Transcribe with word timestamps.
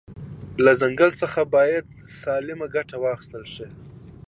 له 0.63 0.71
ځنګل 0.81 1.11
ځخه 1.21 1.43
باید 1.55 1.85
سالمه 2.21 2.67
ګټه 2.75 2.95
واخیستل 3.03 3.43
شي 3.53 3.67